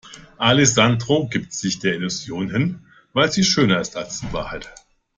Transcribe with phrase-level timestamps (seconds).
[0.39, 2.79] Alessandro gibt sich der Illusion hin,
[3.13, 4.67] weil sie schöner ist als die Wahrheit.